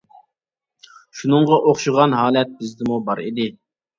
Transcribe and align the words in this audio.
شۇنىڭغا 1.19 1.59
ئوخشىغان 1.67 2.17
ھالەت 2.21 2.57
بىزدىمۇ 2.63 2.97
بار 3.11 3.21
ئىدى. 3.27 3.49